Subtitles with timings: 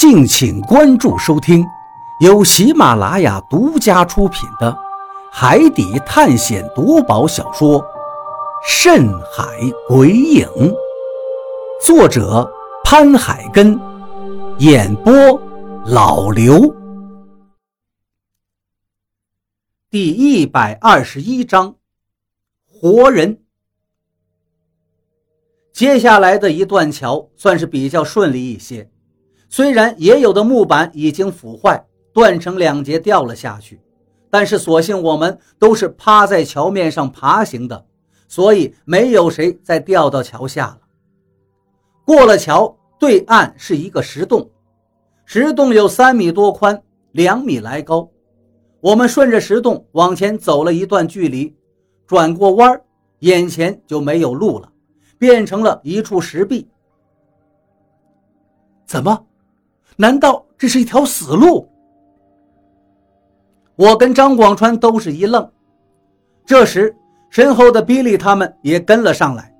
[0.00, 1.62] 敬请关注收听，
[2.20, 4.72] 由喜马拉雅独家出品的
[5.30, 7.78] 《海底探险夺宝小说》
[8.66, 9.44] 《深海
[9.86, 10.46] 鬼影》，
[11.84, 12.50] 作者
[12.82, 13.78] 潘海根，
[14.60, 15.12] 演播
[15.84, 16.74] 老刘。
[19.90, 21.74] 第一百二十一章，
[22.66, 23.42] 活人。
[25.74, 28.90] 接下来的一段桥算是比较顺利一些。
[29.52, 33.80] 虽然也有的木板已经腐坏，断成两截掉了下去，
[34.30, 37.84] 但是所幸我们都是趴在桥面上爬行的，
[38.28, 40.78] 所以没有谁再掉到桥下了。
[42.06, 44.48] 过了桥，对岸是一个石洞，
[45.24, 48.08] 石洞有三米多宽，两米来高。
[48.80, 51.56] 我们顺着石洞往前走了一段距离，
[52.06, 52.80] 转过弯
[53.18, 54.70] 眼前就没有路了，
[55.18, 56.68] 变成了一处石壁。
[58.86, 59.26] 怎么？
[59.96, 61.68] 难道这是一条死路？
[63.76, 65.50] 我跟张广川都是一愣。
[66.44, 66.94] 这时，
[67.30, 69.54] 身后的比利他们也跟了上来，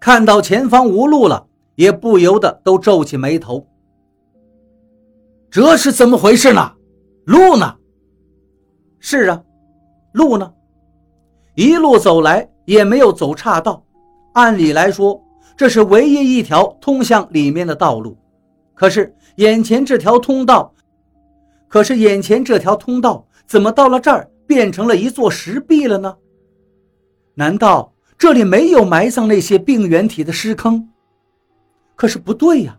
[0.00, 3.64] 看到前方无路了，也不由得都皱起眉头。
[5.50, 6.72] 这是怎么回事呢？
[7.26, 7.76] 路呢？
[9.00, 9.42] 是啊，
[10.12, 10.52] 路呢？
[11.56, 13.84] 一路走来也没有走岔道，
[14.34, 15.22] 按理来说。
[15.60, 18.16] 这是唯一一条通向里面的道路，
[18.72, 20.74] 可是眼前这条通道，
[21.68, 26.16] 可是眼前这条通道怎么到了这儿变成了一座石壁了呢？
[27.34, 30.88] 难道这里没有埋葬那些病原体的尸坑？
[31.94, 32.78] 可是不对呀，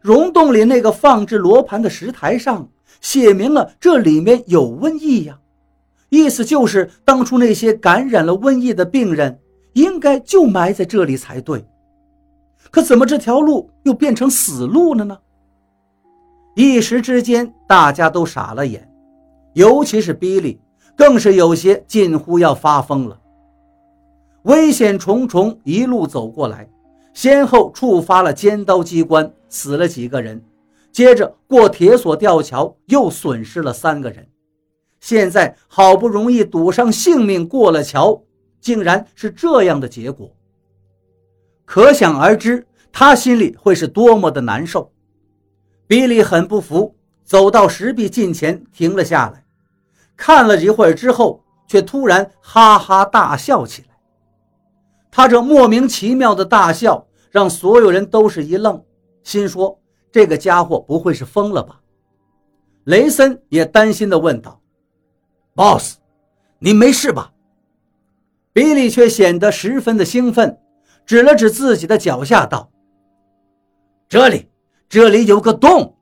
[0.00, 2.70] 溶洞里那个放置罗盘的石台上
[3.00, 5.36] 写明了这里面有瘟疫呀，
[6.10, 9.40] 意思就是当初那些感染了瘟疫的病人
[9.72, 11.66] 应该就埋在这里才对。
[12.70, 15.18] 可怎么这条路又变成死路了呢？
[16.56, 18.88] 一时之间，大家都傻了眼，
[19.54, 20.60] 尤其是比利，
[20.96, 23.20] 更是有些近乎要发疯了。
[24.42, 26.68] 危险重重，一路走过来，
[27.12, 30.38] 先后触发了尖刀机关，死了几个人；
[30.92, 34.26] 接着过铁索吊桥，又损失了三个人。
[35.00, 38.22] 现在好不容易赌上性命过了桥，
[38.60, 40.30] 竟然是这样的结果。
[41.64, 44.92] 可想而知，他心里会是多么的难受。
[45.86, 46.94] 比利很不服，
[47.24, 49.44] 走到石壁近前停了下来，
[50.16, 53.88] 看了一会儿之后，却突然哈哈大笑起来。
[55.10, 58.82] 他这莫名其妙的大笑，让所有人都是一愣，
[59.22, 59.80] 心说
[60.10, 61.80] ：“这个家伙不会是疯了吧？”
[62.84, 64.60] 雷森也担心地问道
[65.54, 65.96] ：“Boss，
[66.58, 67.32] 你没事吧？”
[68.52, 70.58] 比利却显得十分的兴奋。
[71.06, 72.70] 指了指自己的脚下，道
[74.08, 74.48] ：“这里，
[74.88, 75.96] 这里有个洞。”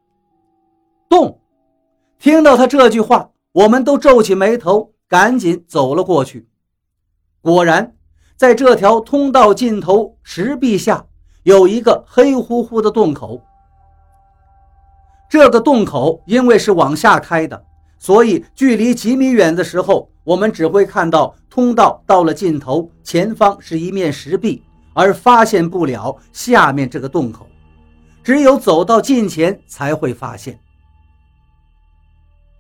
[1.11, 1.41] 洞。
[2.19, 6.49] 听到他这句话，我们都皱起眉头，赶紧走了过去。
[7.41, 7.97] 果然，
[8.37, 11.05] 在这条通道尽头石壁下，
[11.43, 13.43] 有一个黑乎乎的洞口。
[15.29, 17.65] 这个洞口因为是往下开的，
[17.99, 24.63] 所以距离几米远的时候，我们只会看到通道到了尽头，前方是一面石壁。
[24.95, 27.47] 而发现不了下面这个洞口，
[28.23, 30.59] 只有走到近前才会发现。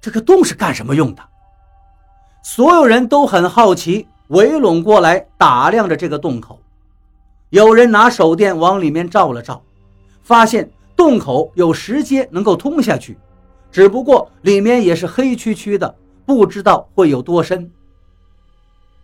[0.00, 1.22] 这个洞是干什么用的？
[2.42, 6.58] 所有人都很好奇，围拢过来打量着这个洞口。
[7.50, 9.62] 有人拿手电往里面照了照，
[10.22, 13.16] 发现洞口有石阶能够通下去，
[13.70, 15.94] 只不过里面也是黑黢黢的，
[16.24, 17.70] 不知道会有多深。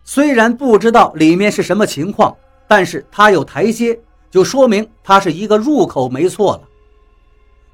[0.03, 2.35] 虽然不知道里面是什么情况。
[2.69, 3.99] 但是它有台阶，
[4.29, 6.61] 就说明它是一个入口，没错了。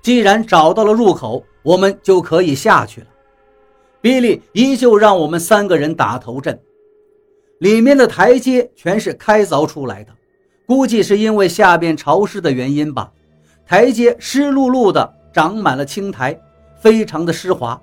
[0.02, 3.08] 既然找到了入口，我们就可以下去了。
[4.00, 6.58] 比利依旧让我们三个人打头阵。
[7.60, 10.14] 里面的台阶全是开凿出来的，
[10.66, 13.12] 估计是因为下边潮湿的原因吧。
[13.66, 16.40] 台阶湿漉漉的，长满了青苔，
[16.80, 17.82] 非常的湿滑。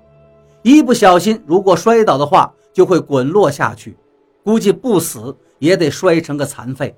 [0.63, 3.95] 一不小心，如果摔倒的话，就会滚落下去，
[4.43, 6.95] 估计不死也得摔成个残废。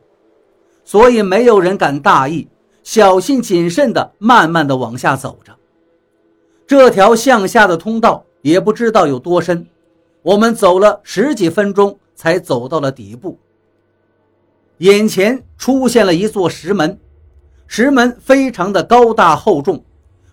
[0.84, 2.48] 所以没有人敢大意，
[2.84, 5.56] 小心谨慎地慢慢地往下走着。
[6.68, 9.68] 这条向下的通道也不知道有多深，
[10.22, 13.40] 我们走了十几分钟才走到了底部。
[14.80, 17.00] 眼前出现了一座石门，
[17.66, 19.84] 石门非常的高大厚重，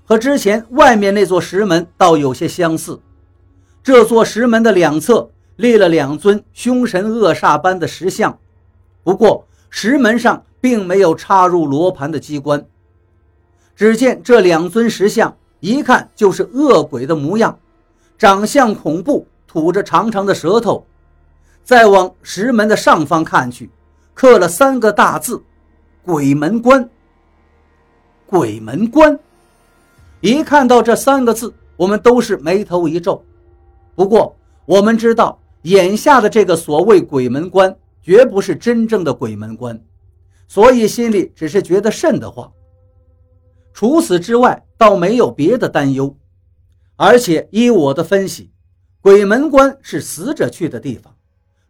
[0.04, 3.00] 和之前外面那座石门倒有些相似。
[3.82, 8.38] 这座石门的两侧立了两尊凶神恶煞般的石像，
[9.02, 9.46] 不过。
[9.74, 12.62] 石门上并没有插入罗盘的机关，
[13.74, 17.58] 只见这两尊石像，一看就是恶鬼的模样，
[18.18, 20.84] 长相恐怖，吐着长长的舌头。
[21.64, 23.70] 再往石门的上方看去，
[24.12, 25.42] 刻了三个大字
[26.04, 26.86] ：“鬼门关。”
[28.28, 29.18] 鬼门关。
[30.20, 33.24] 一看到这三个字，我们都是眉头一皱。
[33.94, 39.80] 不过，我们知道，眼下的这个所谓鬼门关，绝不是真正的鬼门关，
[40.48, 42.52] 所以心里只是觉得瘆得慌。
[43.72, 46.16] 除此之外，倒没有别的担忧。
[46.96, 48.50] 而且依我的分析，
[49.00, 51.14] 鬼门关是死者去的地方，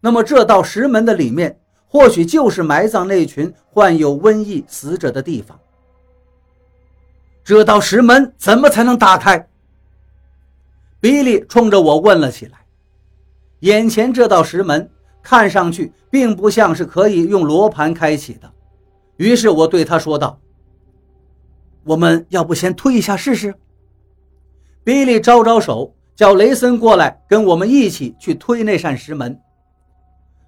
[0.00, 5.58] 那么这道石门的里面，或许就是埋葬那群患有瘟疫死者的地方。
[7.44, 9.48] 这道石门怎么才能打开？
[11.00, 12.61] 比利冲着我问了起来。
[13.62, 14.90] 眼前这道石门
[15.22, 18.52] 看上去并不像是可以用罗盘开启的，
[19.16, 20.38] 于是我对他说道。
[21.84, 23.54] 我们要不先推一下试试？
[24.82, 29.40] 比利招招手，叫雷森过来跟我们一起去推那扇石门。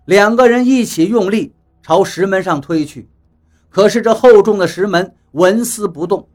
[0.06, 3.08] 两个人一起用力朝石门上推去，
[3.70, 6.28] 可是这厚重的石门纹丝不动。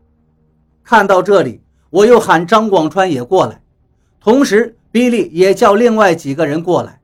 [0.81, 3.61] 看到这里，我又喊张广川也过来，
[4.21, 7.01] 同时比利也叫另外几个人过来。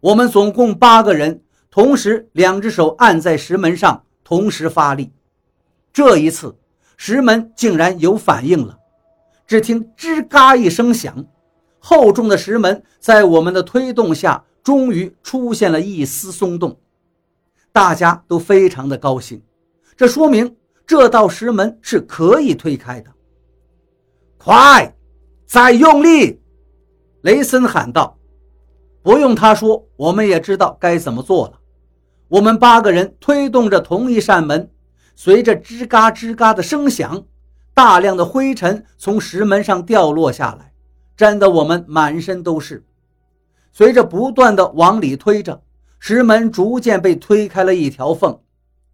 [0.00, 5.12] 我们总共八个人，同时两只手按在石门上，同时发力。
[5.92, 6.56] 这一次。
[7.04, 8.78] 石门竟然有反应了，
[9.44, 11.24] 只听“吱嘎”一声响，
[11.80, 16.78] 厚重的石门在我们的推动下，终于出现了一丝松动。
[17.72, 19.42] 大家都非常的高兴，
[19.96, 20.56] 这说明
[20.86, 23.10] 这道石门是可以推开的。
[24.38, 24.94] 快，
[25.44, 26.40] 再用力！
[27.22, 28.16] 雷森喊道。
[29.02, 31.58] 不用他说，我们也知道该怎么做了。
[32.28, 34.70] 我们八个人推动着同一扇门。
[35.14, 37.24] 随着吱嘎吱嘎的声响，
[37.74, 40.72] 大量的灰尘从石门上掉落下来，
[41.16, 42.84] 粘得我们满身都是。
[43.72, 45.62] 随着不断的往里推着，
[45.98, 48.40] 石门逐渐被推开了一条缝，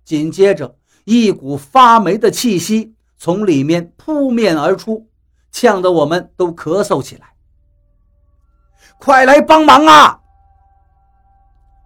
[0.05, 5.07] 紧接着一股发霉的气息从里面扑面而出，
[5.53, 7.35] 呛得我们都咳嗽起来。
[8.99, 10.21] 快来帮忙啊！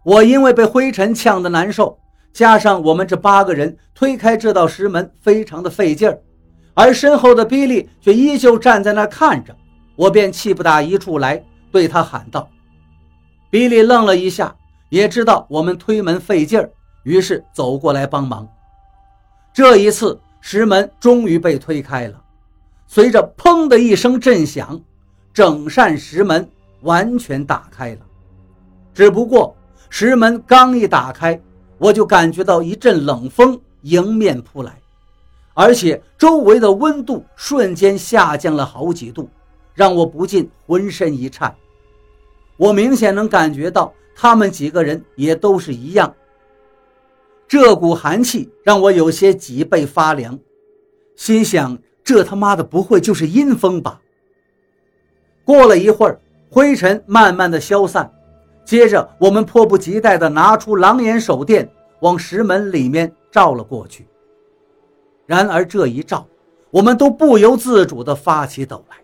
[0.05, 1.99] 我因为被灰尘呛得难受。
[2.32, 6.19] 加上我们这八个人推开这道石门非常的费劲儿，
[6.73, 9.55] 而身后的比利却依旧站在那看着，
[9.97, 12.49] 我便气不打一处来，对他喊道
[13.50, 14.56] ：“比利愣了一下，
[14.88, 16.70] 也知道我们推门费劲儿，
[17.03, 18.49] 于是走过来帮忙。
[19.53, 22.19] 这一次石门终于被推开了，
[22.87, 24.81] 随着‘砰’的一声震响，
[25.35, 26.49] 整扇石门
[26.82, 28.00] 完全打开了。
[28.94, 29.56] 只不过
[29.88, 31.40] 石门刚一打开，
[31.79, 34.79] 我就感觉到一阵冷风迎面扑来，
[35.55, 39.29] 而且周围的温度瞬间下降了好几度，
[39.75, 41.55] 让我不禁浑身一颤。
[42.56, 46.14] 我明显能感觉到他们几个人也都是一样。
[47.49, 50.38] 这股寒气让我有些脊背发凉，
[51.17, 54.00] 心想：这他妈的不会就是阴风吧？
[55.44, 56.20] 过了一会儿，
[56.52, 58.12] 灰尘慢慢的消散。
[58.62, 61.66] 接着，我们迫不及待地拿出狼眼手电，
[62.00, 64.06] 往石门里面照了过去。
[65.25, 66.26] 然而这一照，
[66.70, 68.97] 我们都不由自主地发起抖来。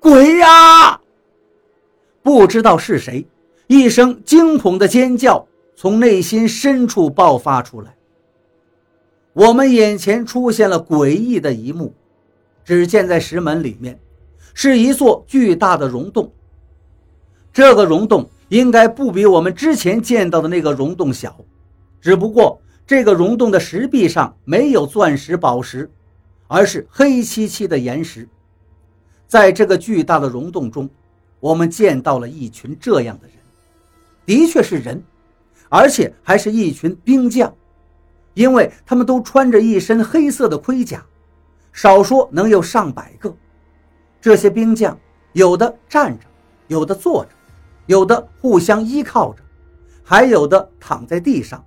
[0.00, 0.98] 鬼呀！
[2.22, 3.26] 不知道是谁，
[3.66, 5.46] 一声惊恐的尖叫
[5.76, 7.94] 从内心深处爆发出来。
[9.34, 11.92] 我们眼前出现了诡异的一幕，
[12.64, 14.00] 只见在石门里面，
[14.54, 16.32] 是一座巨大的溶洞。
[17.52, 21.36] 这个溶洞应该不比我们之前见到的那个溶洞小，
[22.00, 25.90] 只不过这个溶洞的石壁上没有钻石、宝石，
[26.48, 28.28] 而是黑漆漆的岩石。
[29.26, 30.88] 在这个巨大的溶洞中，
[31.40, 33.36] 我们见到了一群这样的人，
[34.24, 35.02] 的确是人，
[35.68, 37.54] 而且还是一群兵将，
[38.34, 41.04] 因为他们都穿着一身黑色的盔甲，
[41.72, 43.34] 少说能有上百个。
[44.22, 44.98] 这些兵将
[45.34, 46.24] 有的站着，
[46.68, 47.30] 有的坐着。
[47.86, 49.42] 有的互相依靠着，
[50.04, 51.62] 还有的躺在地上，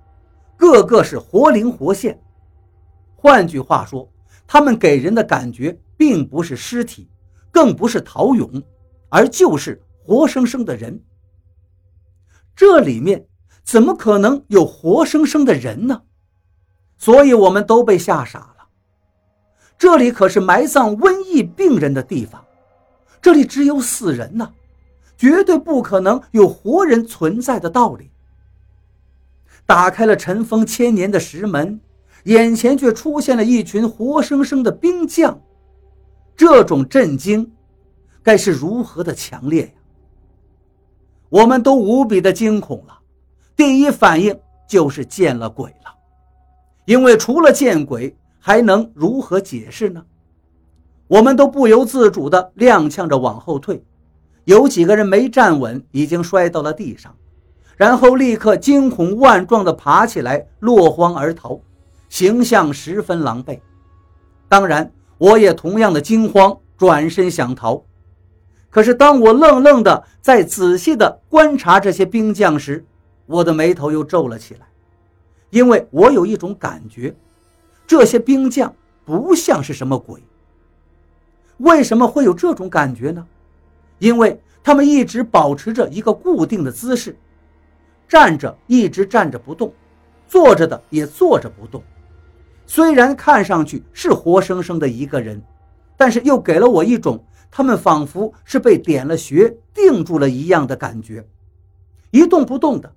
[0.56, 2.18] 个个是活灵活现。
[3.14, 4.10] 换句话说，
[4.46, 7.10] 他们给人的感觉并不是尸体，
[7.52, 8.62] 更不是陶俑，
[9.10, 10.98] 而就是活生生的人。
[12.56, 13.26] 这里面
[13.62, 16.02] 怎么可能有活生生的人呢？
[16.96, 18.68] 所以我们都被吓傻了。
[19.76, 22.42] 这里可是埋葬瘟疫病人的地方，
[23.26, 24.52] 这里只有死人呐。
[25.18, 28.08] 绝对不可能有活人存在的道理。
[29.64, 31.80] 打开了尘封千年的石门，
[32.22, 35.40] 眼前却出现了一群活生生的兵将，
[36.36, 37.50] 这种震惊
[38.22, 39.72] 该是如何的强烈呀！
[41.28, 42.96] 我们都无比的惊恐了，
[43.56, 45.92] 第一反应就是见了鬼了，
[46.84, 50.04] 因为除了见鬼，还能如何解释呢？
[51.08, 53.84] 我们都不由自主地踉跄着往后退，
[54.44, 57.14] 有几个人没站稳，已经摔到了地上，
[57.76, 61.60] 然后立刻惊恐万状地爬起来，落荒而逃，
[62.08, 63.60] 形象十分狼狈。
[64.48, 67.84] 当然，我也同样的惊慌，转身想逃。
[68.68, 72.84] 可是，当我愣愣地在仔细地观察这些兵将时，
[73.26, 74.66] 我的眉头又皱了起来，
[75.50, 77.14] 因为我有一种感觉，
[77.86, 80.20] 这些兵将不像是什么鬼。
[81.58, 83.26] 为什么会有这种感觉呢？
[83.98, 87.16] 因为他们一直保持着一个固定的姿势，
[88.06, 89.72] 站着一直站着不动，
[90.28, 91.82] 坐着的也坐着不动。
[92.66, 95.42] 虽然看上去是活生生的一个人，
[95.96, 101.26] 但是又给了我一种他们仿佛是被点了穴、定住了一样的感觉，
[102.10, 102.92] 一动不动的，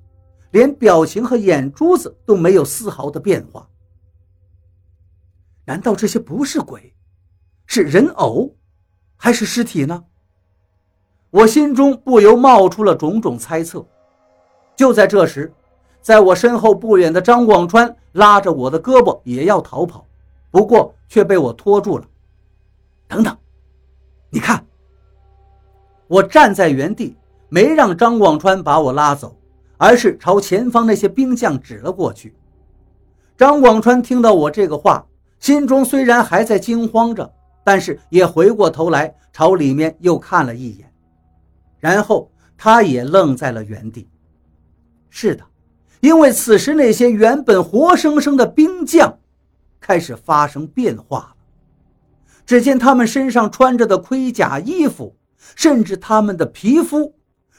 [0.52, 3.70] 连表情和眼珠子都没有丝毫的变化。
[5.66, 6.94] 难道这些不是鬼？
[7.72, 8.56] 是人偶，
[9.16, 10.06] 还是尸体呢？
[11.30, 13.86] 我心中不由冒出了种种猜测。
[14.76, 15.54] 就在这时，
[16.02, 20.04] 在我身后不远的张广川拉着我的胳膊也要逃跑，
[20.50, 22.06] 不过却被我拖住了。
[23.08, 23.38] 等等，
[24.32, 24.66] 你看！
[26.08, 27.16] 我站在原地，
[27.50, 29.38] 没让张广川把我拉走，
[29.78, 32.36] 而是朝前方那些兵将指了过去。
[33.38, 35.06] 张广川听到我这个话，
[35.40, 37.32] 心中虽然还在惊慌着。
[37.70, 40.92] 但是也回过头来朝里面又看了一眼，
[41.78, 44.10] 然后他也愣在了原地。
[45.12, 45.46] 是的，
[46.00, 49.20] 因为此时那些原本活生生的兵将
[49.80, 51.36] 开始发生变化了。
[52.44, 55.16] 只见他们身上穿着的盔甲衣服，
[55.56, 57.14] 甚至他们的皮肤，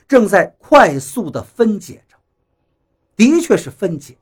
[0.08, 2.16] 正在快速的分解着。
[3.14, 4.18] 的确是分解，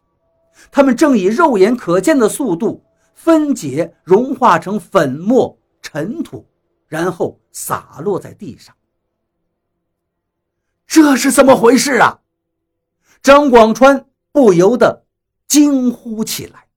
[0.70, 5.56] 他们正以肉眼可见的速度分解、融化成粉末。
[5.90, 6.46] 尘土，
[6.86, 8.76] 然后洒落在地上。
[10.86, 12.20] 这是怎么回事啊？
[13.22, 15.06] 张广川不由得
[15.46, 16.67] 惊呼起来。